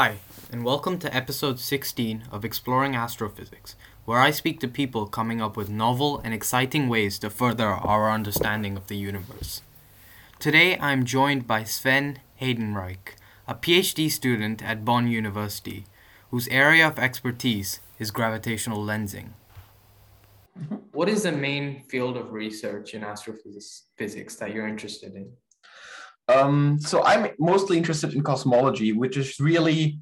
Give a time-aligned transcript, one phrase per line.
[0.00, 0.18] Hi,
[0.52, 5.56] and welcome to episode 16 of Exploring Astrophysics, where I speak to people coming up
[5.56, 9.60] with novel and exciting ways to further our understanding of the universe.
[10.38, 13.16] Today I'm joined by Sven Heidenreich,
[13.48, 15.86] a PhD student at Bonn University,
[16.30, 19.30] whose area of expertise is gravitational lensing.
[20.92, 25.32] What is the main field of research in astrophysics that you're interested in?
[26.28, 29.98] Um, so I'm mostly interested in cosmology, which is really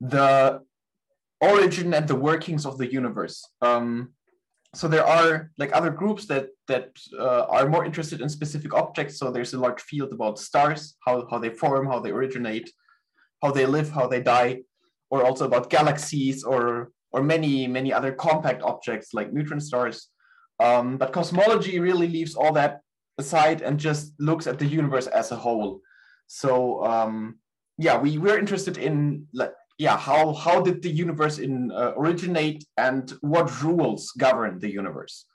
[0.00, 0.60] the
[1.40, 3.42] origin and the workings of the universe.
[3.62, 4.12] Um,
[4.74, 9.18] so there are like other groups that that uh, are more interested in specific objects.
[9.18, 12.70] So there's a large field about stars, how how they form, how they originate,
[13.42, 14.62] how they live, how they die,
[15.10, 20.08] or also about galaxies or or many many other compact objects like neutron stars.
[20.60, 22.82] Um, but cosmology really leaves all that
[23.20, 25.80] aside and just looks at the universe as a whole.
[26.26, 27.38] So um,
[27.78, 32.64] yeah, we we're interested in like yeah how how did the universe in uh, originate
[32.76, 35.26] and what rules govern the universe.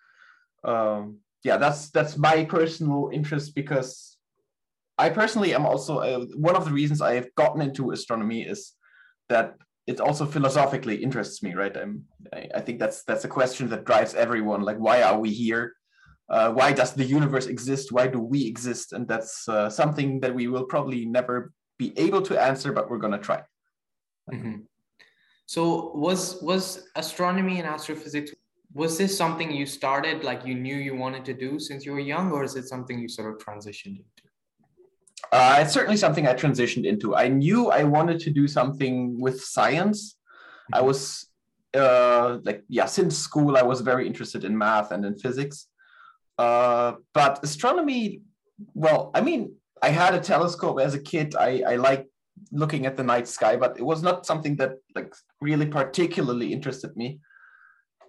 [0.63, 4.17] Um, yeah, that's that's my personal interest because
[4.97, 8.73] I personally am also uh, one of the reasons I have gotten into astronomy is
[9.29, 9.55] that
[9.87, 11.75] it also philosophically interests me, right?
[11.75, 14.61] I'm, I, I think that's that's a question that drives everyone.
[14.61, 15.73] Like, why are we here?
[16.27, 17.91] Uh, why does the universe exist?
[17.91, 18.93] Why do we exist?
[18.93, 22.97] And that's uh, something that we will probably never be able to answer, but we're
[22.97, 23.43] gonna try.
[24.31, 24.61] Mm-hmm.
[25.45, 28.31] So, was was astronomy and astrophysics
[28.75, 31.99] was this something you started like you knew you wanted to do since you were
[31.99, 34.25] young, or is it something you sort of transitioned into?
[35.31, 37.15] Uh, it's certainly something I transitioned into.
[37.15, 40.17] I knew I wanted to do something with science.
[40.73, 40.87] I mm-hmm.
[40.87, 41.29] was
[41.73, 45.67] uh, like, yeah, since school, I was very interested in math and in physics.
[46.37, 48.21] Uh, but astronomy,
[48.73, 51.35] well, I mean, I had a telescope as a kid.
[51.35, 52.07] I, I like
[52.51, 56.95] looking at the night sky, but it was not something that like really particularly interested
[56.95, 57.19] me.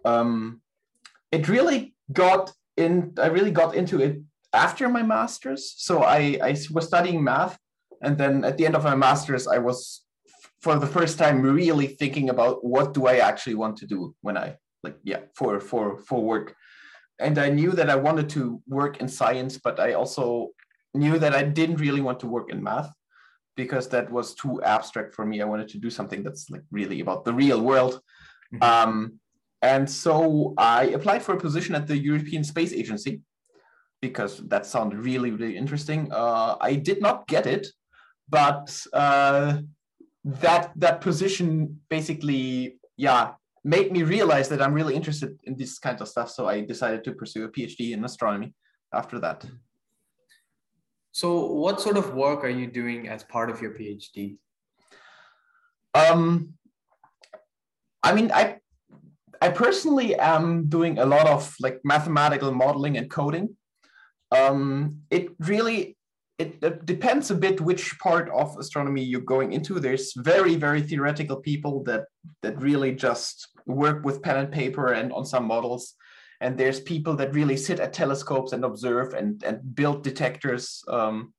[0.04, 0.60] Um,
[1.32, 3.14] it really got in.
[3.18, 4.20] I really got into it
[4.52, 5.74] after my master's.
[5.76, 7.58] So I, I was studying math.
[8.02, 10.04] And then at the end of my master's, I was
[10.60, 14.36] for the first time really thinking about what do I actually want to do when
[14.36, 16.54] I like, yeah, for, for, for work.
[17.18, 20.50] And I knew that I wanted to work in science, but I also
[20.94, 22.90] knew that I didn't really want to work in math
[23.56, 25.40] because that was too abstract for me.
[25.40, 28.00] I wanted to do something that's like really about the real world.
[28.54, 28.62] Mm-hmm.
[28.62, 29.20] Um,
[29.62, 33.22] and so I applied for a position at the European Space Agency
[34.02, 36.12] because that sounded really, really interesting.
[36.12, 37.66] Uh, I did not get it,
[38.28, 39.58] but uh,
[40.24, 43.32] that that position basically, yeah,
[43.66, 46.30] made me realize that I'm really interested in this kind of stuff.
[46.30, 48.54] So I decided to pursue a PhD in astronomy
[48.94, 49.44] after that.
[51.10, 54.36] So, what sort of work are you doing as part of your PhD?
[55.94, 56.52] Um,
[58.02, 58.58] I mean, I
[59.40, 63.56] I personally am doing a lot of like mathematical modeling and coding.
[64.30, 65.96] Um, it really
[66.38, 69.80] it, it, depends a bit which part of astronomy you're going into.
[69.80, 72.04] There's very very theoretical people that
[72.42, 75.94] that really just work with pen and paper and on some models,
[76.40, 80.82] and there's people that really sit at telescopes and observe and and build detectors.
[80.88, 81.32] Um,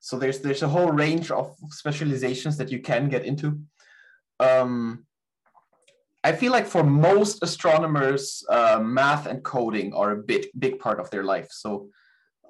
[0.00, 3.60] so there's there's a whole range of specializations that you can get into.
[4.40, 5.04] Um,
[6.24, 11.00] I feel like for most astronomers, uh, math and coding are a big big part
[11.00, 11.48] of their life.
[11.50, 11.88] So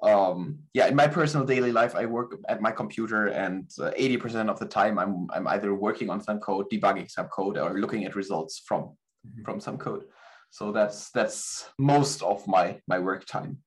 [0.01, 4.17] um, yeah, in my personal daily life, I work at my computer, and uh, eighty
[4.17, 7.79] percent of the time, I'm I'm either working on some code, debugging some code, or
[7.79, 8.95] looking at results from
[9.27, 9.43] mm-hmm.
[9.43, 10.05] from some code.
[10.51, 13.59] So that's that's most of my my work time.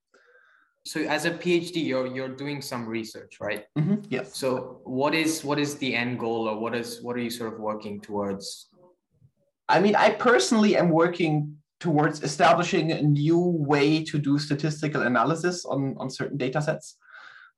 [0.85, 3.65] So as a PhD, you're you're doing some research, right?
[3.79, 4.07] Mm-hmm.
[4.09, 4.37] Yes.
[4.37, 7.55] So what is what is the end goal, or what is what are you sort
[7.55, 8.69] of working towards?
[9.69, 15.65] I mean, I personally am working towards establishing a new way to do statistical analysis
[15.65, 16.97] on, on certain data sets.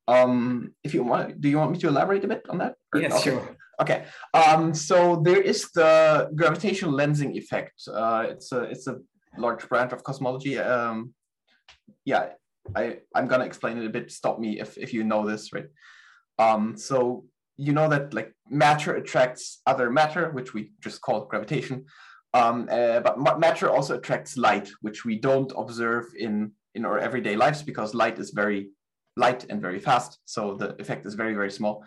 [0.06, 2.74] Um, if you want, do you want me to elaborate a bit on that?
[2.94, 3.56] Yes, sure.
[3.80, 7.74] Okay, um, so there is the gravitational lensing effect.
[7.92, 8.98] Uh, it's a it's a
[9.36, 10.58] large branch of cosmology.
[10.58, 11.12] Um,
[12.04, 12.30] yeah,
[12.76, 14.10] I I'm gonna explain it a bit.
[14.10, 15.66] Stop me if if you know this, right?
[16.38, 17.24] Um, so
[17.56, 21.86] you know that like matter attracts other matter, which we just call gravitation.
[22.34, 27.36] Um, uh, but matter also attracts light, which we don't observe in, in our everyday
[27.36, 28.70] lives because light is very
[29.16, 30.18] light and very fast.
[30.24, 31.84] So the effect is very, very small.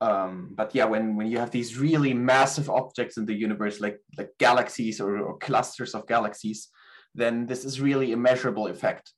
[0.00, 3.98] Um, but yeah, when, when you have these really massive objects in the universe, like,
[4.18, 6.68] like galaxies or, or clusters of galaxies,
[7.14, 9.12] then this is really a measurable effect.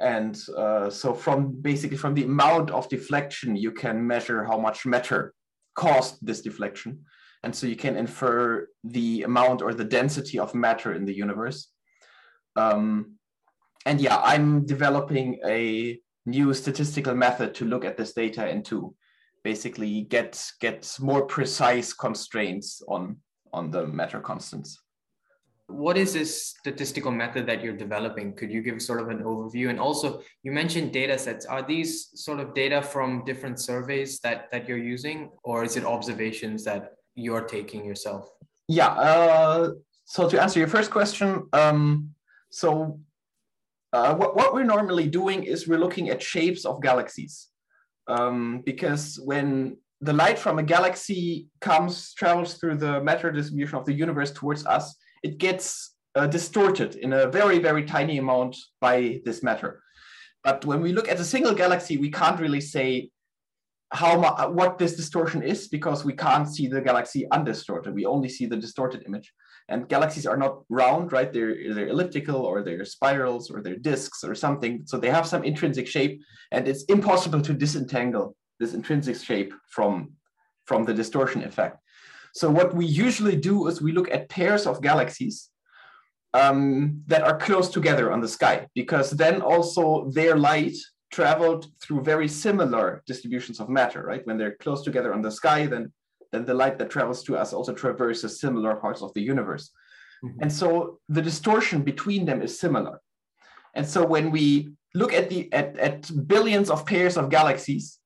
[0.00, 4.86] And uh, so from basically from the amount of deflection, you can measure how much
[4.86, 5.34] matter
[5.74, 7.04] caused this deflection.
[7.44, 11.70] And so you can infer the amount or the density of matter in the universe.
[12.56, 13.14] Um,
[13.86, 18.94] and yeah, I'm developing a new statistical method to look at this data and to
[19.52, 20.80] basically get get
[21.10, 23.02] more precise constraints on
[23.56, 24.70] on the matter constants.
[25.84, 26.30] What is this
[26.60, 28.26] statistical method that you're developing?
[28.38, 29.66] Could you give sort of an overview?
[29.72, 30.08] And also,
[30.44, 31.44] you mentioned data sets.
[31.54, 31.90] Are these
[32.26, 35.18] sort of data from different surveys that that you're using,
[35.48, 36.82] or is it observations that
[37.24, 38.24] you're taking yourself?
[38.80, 38.92] Yeah.
[39.10, 39.72] Uh,
[40.04, 42.14] so to answer your first question, um,
[42.50, 42.70] so
[43.92, 47.47] uh, what, what we're normally doing is we're looking at shapes of galaxies.
[48.08, 53.84] Um, because when the light from a galaxy comes, travels through the matter distribution of
[53.84, 59.20] the universe towards us, it gets uh, distorted in a very, very tiny amount by
[59.24, 59.82] this matter.
[60.44, 63.10] But when we look at a single galaxy, we can't really say
[63.90, 67.94] how what this distortion is because we can't see the galaxy undistorted.
[67.94, 69.32] We only see the distorted image.
[69.70, 71.30] And galaxies are not round, right?
[71.32, 74.82] They're they're elliptical or they're spirals or they're disks or something.
[74.86, 76.22] So they have some intrinsic shape,
[76.52, 80.12] and it's impossible to disentangle this intrinsic shape from
[80.64, 81.76] from the distortion effect.
[82.34, 85.50] So what we usually do is we look at pairs of galaxies
[86.34, 90.76] um, that are close together on the sky, because then also their light
[91.10, 94.26] traveled through very similar distributions of matter, right?
[94.26, 95.92] When they're close together on the sky, then,
[96.32, 99.70] then the light that travels to us also traverses similar parts of the universe.
[100.24, 100.42] Mm-hmm.
[100.42, 103.00] And so the distortion between them is similar.
[103.74, 107.98] And so when we look at the at, at billions of pairs of galaxies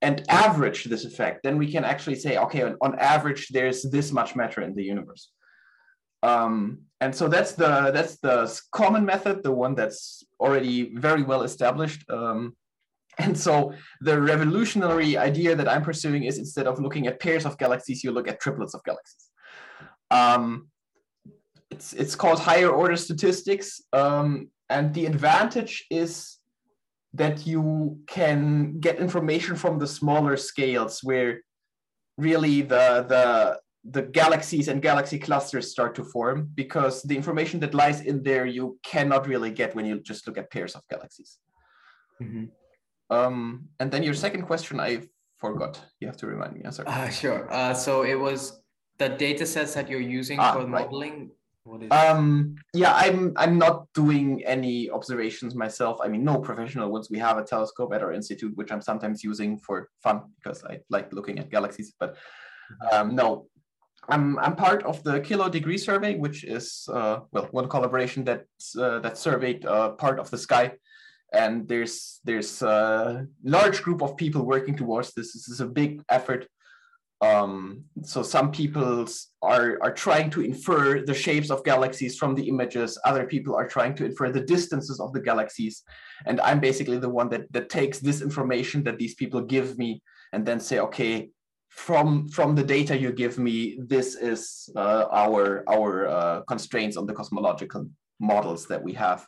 [0.00, 4.12] and average this effect, then we can actually say, okay, on, on average, there's this
[4.12, 5.30] much matter in the universe.
[6.22, 11.42] Um, and so that's the that's the common method, the one that's already very well
[11.42, 12.08] established.
[12.10, 12.54] Um,
[13.24, 17.58] and so the revolutionary idea that I'm pursuing is instead of looking at pairs of
[17.58, 19.26] galaxies, you look at triplets of galaxies.
[20.10, 20.68] Um,
[21.70, 26.38] it's it's called higher order statistics, um, and the advantage is
[27.14, 31.42] that you can get information from the smaller scales where
[32.16, 37.72] really the the the galaxies and galaxy clusters start to form because the information that
[37.72, 41.38] lies in there you cannot really get when you just look at pairs of galaxies.
[42.20, 42.46] Mm-hmm.
[43.10, 45.02] Um, and then your second question, I
[45.38, 45.80] forgot.
[46.00, 46.62] You have to remind me.
[46.70, 46.88] Sorry.
[46.88, 47.52] Uh, sure.
[47.52, 48.62] Uh, so it was
[48.98, 50.68] the data sets that you're using ah, for right.
[50.68, 51.30] modeling.
[51.64, 55.98] What is um, yeah, I'm I'm not doing any observations myself.
[56.02, 57.10] I mean, no professional ones.
[57.10, 60.80] We have a telescope at our institute, which I'm sometimes using for fun because I
[60.88, 61.92] like looking at galaxies.
[61.98, 62.96] But mm-hmm.
[62.96, 63.46] um, no,
[64.08, 68.44] I'm, I'm part of the Kilo Degree Survey, which is uh, well one collaboration that
[68.78, 70.72] uh, that surveyed uh, part of the sky,
[71.32, 75.32] and there's there's a large group of people working towards this.
[75.32, 76.46] This is a big effort.
[77.22, 79.06] Um, so some people
[79.42, 82.98] are are trying to infer the shapes of galaxies from the images.
[83.04, 85.82] Other people are trying to infer the distances of the galaxies,
[86.26, 90.02] and I'm basically the one that that takes this information that these people give me
[90.32, 91.30] and then say, okay,
[91.68, 97.06] from from the data you give me, this is uh, our our uh, constraints on
[97.06, 97.86] the cosmological
[98.18, 99.26] models that we have.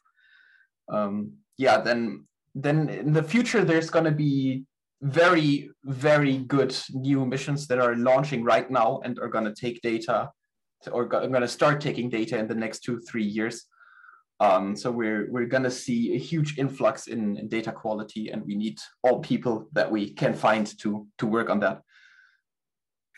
[0.88, 4.64] Um, yeah, then then in the future there's going to be
[5.02, 9.80] very very good new missions that are launching right now and are going to take
[9.82, 10.30] data
[10.90, 13.66] or going to start taking data in the next two three years.
[14.40, 18.42] Um, so we're we're going to see a huge influx in, in data quality, and
[18.44, 21.82] we need all people that we can find to to work on that.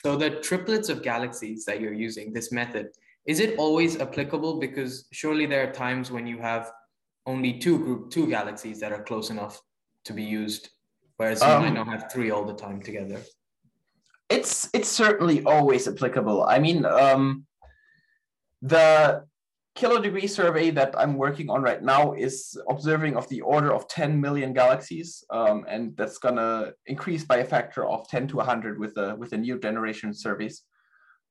[0.03, 2.89] So the triplets of galaxies that you're using, this method,
[3.27, 4.61] is it always applicable?
[4.61, 6.71] Because surely there are times when you have
[7.27, 9.61] only two group two galaxies that are close enough
[10.05, 10.71] to be used,
[11.17, 13.21] whereas you um, might not have three all the time together.
[14.31, 16.45] It's it's certainly always applicable.
[16.45, 17.47] I mean, um,
[18.63, 19.25] the
[19.75, 23.89] kilo degree survey that I'm working on right now is observing of the order of
[23.89, 28.79] 10 million galaxies, um, and that's gonna increase by a factor of 10 to 100
[28.79, 30.63] with the with the new generation surveys.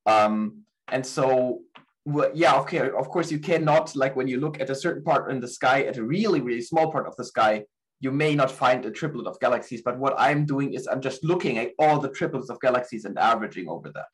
[0.06, 1.62] Um, and so,
[2.06, 5.32] well, yeah, okay, of course you cannot like when you look at a certain part
[5.32, 7.64] in the sky, at a really really small part of the sky,
[8.00, 9.82] you may not find a triplet of galaxies.
[9.82, 13.18] But what I'm doing is I'm just looking at all the triplets of galaxies and
[13.18, 14.08] averaging over that.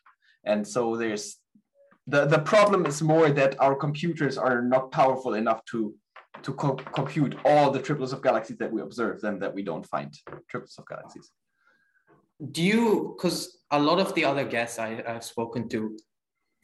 [0.46, 1.38] And so there's
[2.06, 5.96] the, the problem is more that our computers are not powerful enough to
[6.44, 9.86] to co compute all the triplets of galaxies that we observe, then that we don't
[9.86, 10.14] find
[10.50, 11.32] triplets of galaxies.
[12.52, 15.98] Do you, because a lot of the other guests I, have spoken to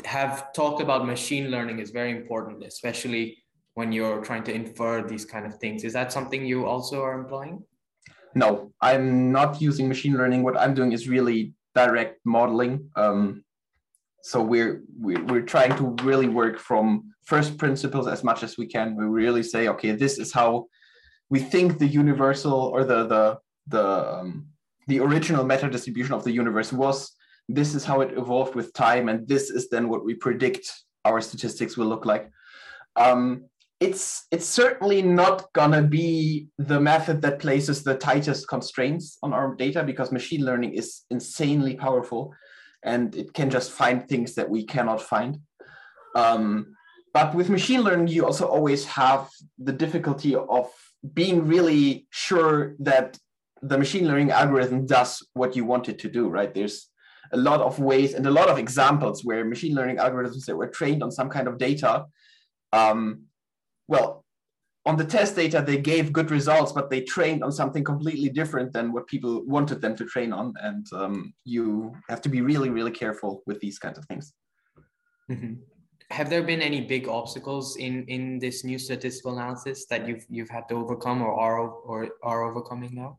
[0.04, 3.38] have talked about machine learning is very important, especially
[3.76, 5.84] when you're trying to infer these kind of things.
[5.84, 7.64] Is that something you also are employing?
[8.34, 10.44] No, I'm not using machine learning.
[10.44, 12.90] What I'm doing is really direct modeling.
[12.96, 13.44] Um,
[14.24, 18.66] so we're, we're we're trying to really work from first principles as much as we
[18.66, 18.96] can.
[18.96, 20.68] We really say, okay, this is how
[21.30, 23.38] we think the universal or the the
[23.68, 24.48] the um,
[24.88, 27.15] the original matter distribution of the universe was.
[27.48, 30.72] This is how it evolved with time, and this is then what we predict
[31.04, 32.32] our statistics will look like.
[32.96, 33.46] Um,
[33.80, 39.54] it's it's certainly not gonna be the method that places the tightest constraints on our
[39.56, 42.34] data because machine learning is insanely powerful
[42.84, 45.40] and it can just find things that we cannot find.
[46.16, 46.76] Um,
[47.14, 50.70] but with machine learning, you also always have the difficulty of
[51.14, 53.18] being really sure that
[53.62, 56.54] the machine learning algorithm does what you want it to do, right?
[56.54, 56.90] There's
[57.36, 60.72] a lot of ways and a lot of examples where machine learning algorithms that were
[60.80, 61.94] trained on some kind of data,
[62.72, 63.00] um,
[63.88, 64.26] well,
[64.88, 68.72] on the test data, they gave good results, but they trained on something completely different
[68.72, 70.54] than what people wanted them to train on.
[70.62, 74.34] And um, you have to be really, really careful with these kinds of things.
[75.32, 75.54] Mm-hmm.
[76.12, 80.54] Have there been any big obstacles in in this new statistical analysis that you've you've
[80.58, 81.58] had to overcome or are
[81.92, 83.18] or are overcoming now?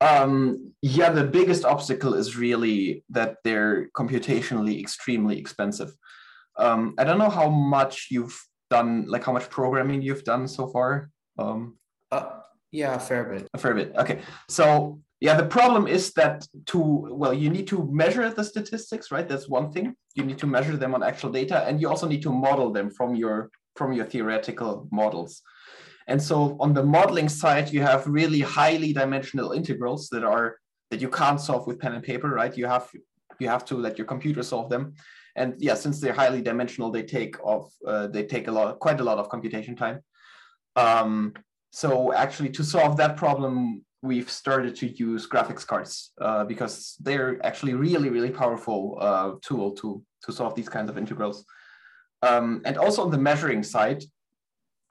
[0.00, 5.92] Um, yeah, the biggest obstacle is really that they're computationally extremely expensive.
[6.56, 8.38] Um, I don't know how much you've
[8.70, 11.10] done like how much programming you've done so far?
[11.38, 11.76] Um,
[12.10, 12.40] uh,
[12.70, 13.48] yeah, a fair bit.
[13.54, 13.94] A fair bit.
[13.96, 14.20] Okay.
[14.48, 19.28] So yeah, the problem is that to well, you need to measure the statistics, right?
[19.28, 19.94] That's one thing.
[20.14, 22.90] You need to measure them on actual data, and you also need to model them
[22.90, 25.42] from your from your theoretical models.
[26.08, 30.56] And so on the modeling side, you have really highly dimensional integrals that are
[30.90, 32.56] that you can't solve with pen and paper, right?
[32.56, 32.88] You have
[33.38, 34.94] you have to let your computer solve them
[35.38, 39.00] and yeah, since they're highly dimensional, they take off, uh, they take a lot, quite
[39.00, 40.00] a lot of computation time.
[40.76, 41.32] Um,
[41.70, 47.38] so actually, to solve that problem, we've started to use graphics cards uh, because they're
[47.46, 51.44] actually really, really powerful uh, tool to to solve these kinds of integrals.
[52.22, 54.02] Um, and also on the measuring side,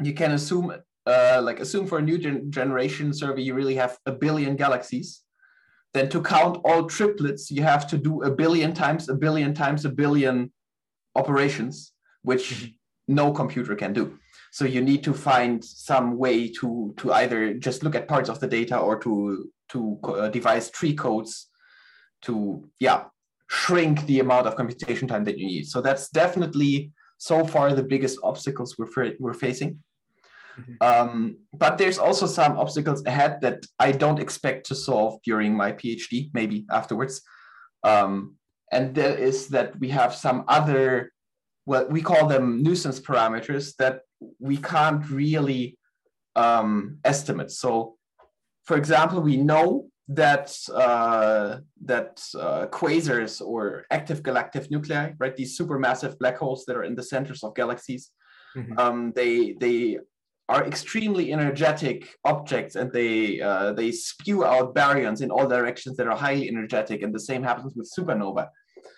[0.02, 0.74] you can assume,
[1.08, 5.24] uh, like assume for a new gen generation survey, you really have a billion galaxies
[5.94, 9.86] then to count all triplets, you have to do a billion times a billion times
[9.86, 10.52] a billion
[11.16, 13.16] operations, which mm-hmm.
[13.16, 14.18] no computer can do.
[14.52, 18.40] So you need to find some way to to either just look at parts of
[18.40, 21.50] the data or to to uh, devise tree codes
[22.24, 23.06] to yeah
[23.50, 25.66] shrink the amount of computation time that you need.
[25.68, 29.80] So that's definitely so far the biggest obstacles we're we're facing.
[30.60, 30.74] Mm-hmm.
[30.82, 35.72] Um, but there's also some obstacles ahead that I don't expect to solve during my
[35.72, 37.22] PhD, maybe afterwards.
[37.84, 38.36] Um,
[38.72, 41.12] and that is that we have some other,
[41.66, 44.02] well, we call them nuisance parameters that
[44.40, 45.78] we can't really
[46.36, 47.52] um, estimate.
[47.52, 47.98] So,
[48.66, 55.58] for example, we know that uh, that uh, quasars or active galactic nuclei, right, these
[55.58, 58.12] supermassive black holes that are in the centers of galaxies,
[58.56, 58.78] mm-hmm.
[58.80, 60.00] um, they they
[60.50, 66.08] are extremely energetic objects and they uh, they spew out baryons in all directions that
[66.08, 68.48] are highly energetic and the same happens with supernova.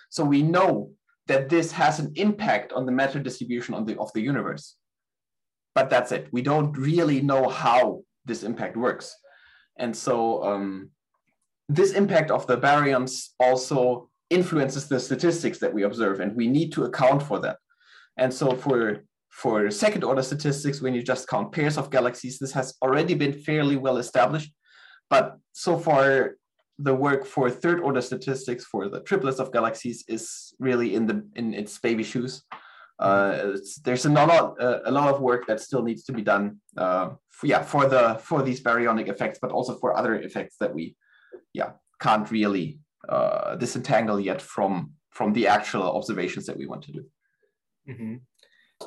[0.10, 0.92] So we know
[1.28, 4.76] that this has an impact on the matter distribution on the, of the universe.
[5.76, 6.28] But that's it.
[6.32, 9.16] We don't really know how this impact works.
[9.78, 10.90] And so um,
[11.68, 16.72] this impact of the baryons also influences the statistics that we observe and we need
[16.74, 17.58] to account for that.
[18.18, 22.52] And so for for second order statistics, when you just count pairs of galaxies, this
[22.52, 24.52] has already been fairly well established.
[25.10, 26.36] But so far,
[26.78, 31.28] the work for third order statistics for the triplets of galaxies is really in the
[31.36, 32.44] in its baby shoes.
[33.00, 36.60] Uh, there's a lot, a lot of work that still needs to be done.
[36.76, 40.74] Uh, for, yeah, for the for these baryonic effects, but also for other effects that
[40.74, 40.96] we,
[41.54, 41.72] yeah,
[42.02, 47.06] can't really uh, disentangle yet from from the actual observations that we want to do.
[47.90, 48.16] Mm-hmm.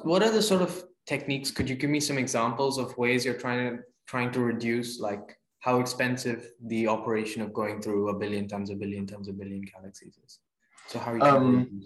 [0.01, 1.51] What are the sort of techniques?
[1.51, 5.39] Could you give me some examples of ways you're trying to trying to reduce like
[5.61, 9.63] how expensive the operation of going through a billion times a billion times a billion
[9.63, 10.41] galaxies is?
[10.89, 11.83] So how are you um,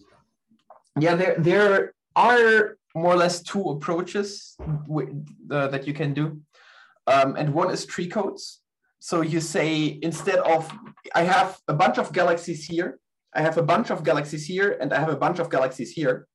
[0.98, 4.56] Yeah, there there are more or less two approaches
[5.50, 6.40] uh, that you can do,
[7.06, 8.62] um, and one is tree codes.
[8.98, 10.72] So you say instead of
[11.14, 12.98] I have a bunch of galaxies here,
[13.34, 16.26] I have a bunch of galaxies here, and I have a bunch of galaxies here.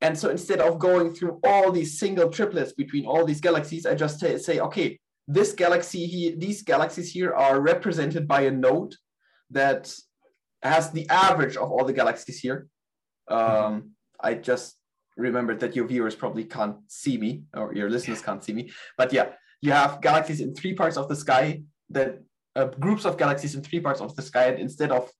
[0.00, 3.94] And so instead of going through all these single triplets between all these galaxies, I
[3.94, 8.94] just say, okay, this galaxy these galaxies here are represented by a node
[9.50, 9.94] that
[10.62, 12.66] has the average of all the galaxies here.
[13.28, 13.90] Um,
[14.20, 14.76] I just
[15.16, 18.70] remembered that your viewers probably can't see me or your listeners can't see me.
[18.96, 22.18] But yeah, you have galaxies in three parts of the sky that
[22.56, 24.46] uh, groups of galaxies in three parts of the sky.
[24.46, 25.10] And instead of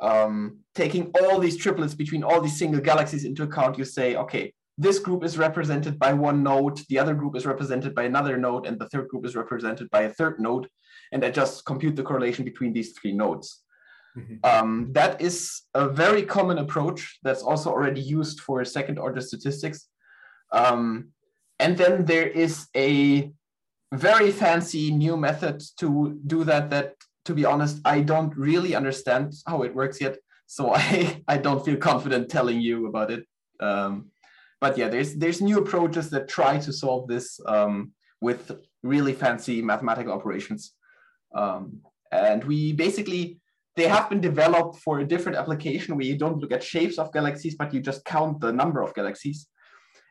[0.00, 4.52] um, taking all these triplets between all these single galaxies into account, you say, okay,
[4.78, 8.66] this group is represented by one node, the other group is represented by another node,
[8.66, 10.68] and the third group is represented by a third node.
[11.12, 13.62] And I just compute the correlation between these three nodes.
[14.16, 14.36] Mm-hmm.
[14.42, 19.88] Um, that is a very common approach that's also already used for second order statistics.
[20.52, 21.08] Um,
[21.58, 23.30] and then there is a
[23.92, 29.32] very fancy new method to do that that to be honest i don't really understand
[29.46, 33.24] how it works yet so i i don't feel confident telling you about it
[33.60, 34.06] um,
[34.60, 39.60] but yeah there's there's new approaches that try to solve this um, with really fancy
[39.62, 40.72] mathematical operations
[41.34, 41.80] um,
[42.12, 43.38] and we basically
[43.76, 47.12] they have been developed for a different application where you don't look at shapes of
[47.12, 49.48] galaxies but you just count the number of galaxies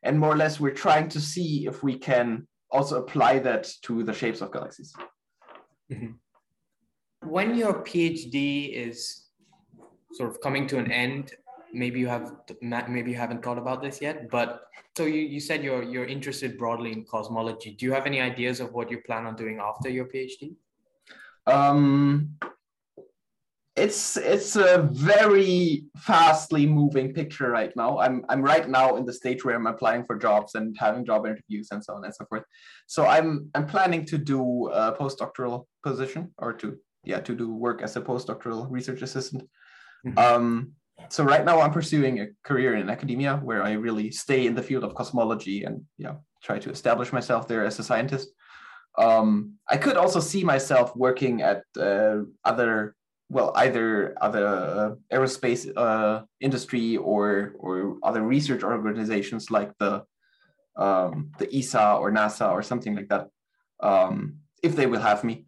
[0.04, 4.04] and more or less we're trying to see if we can also apply that to
[4.04, 4.94] the shapes of galaxies.
[5.92, 6.12] Mm-hmm.
[7.24, 9.26] When your PhD is
[10.14, 11.34] sort of coming to an end,
[11.74, 14.64] maybe you have maybe you haven't thought about this yet, but
[14.98, 17.72] so you, you said you're you're interested broadly in cosmology.
[17.72, 20.56] Do you have any ideas of what you plan on doing after your PhD?
[21.46, 22.38] Um,
[23.76, 28.00] it's it's a very fastly moving picture right now.
[28.00, 31.26] I'm I'm right now in the stage where I'm applying for jobs and having job
[31.26, 32.44] interviews and so on and so forth.
[32.88, 37.82] So I'm I'm planning to do a postdoctoral position or to yeah to do work
[37.82, 39.44] as a postdoctoral research assistant.
[40.06, 40.18] Mm-hmm.
[40.18, 40.72] Um,
[41.08, 44.64] so right now I'm pursuing a career in academia where I really stay in the
[44.64, 48.30] field of cosmology and yeah try to establish myself there as a scientist.
[48.98, 52.96] Um, I could also see myself working at uh, other
[53.30, 60.04] well either other uh, aerospace uh, industry or or other research organizations like the
[60.76, 63.28] um, the ESA or NASA or something like that
[63.82, 65.46] um, if they will have me.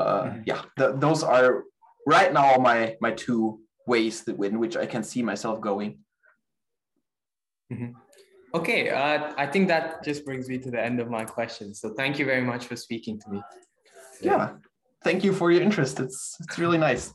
[0.00, 0.42] Uh, mm-hmm.
[0.46, 1.64] Yeah, the, those are
[2.06, 5.98] right now my my two ways that, in which I can see myself going.
[7.72, 7.92] Mm-hmm.
[8.54, 11.80] Okay, uh, I think that just brings me to the end of my questions.
[11.80, 13.42] So thank you very much for speaking to me.
[14.20, 14.56] Yeah,
[15.04, 16.00] thank you for your interest.
[16.00, 17.14] It's it's really nice.